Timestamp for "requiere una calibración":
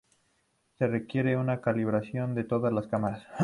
0.87-2.33